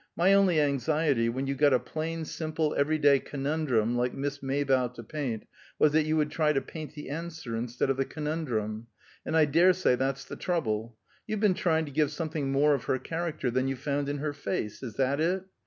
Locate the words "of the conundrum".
7.91-8.87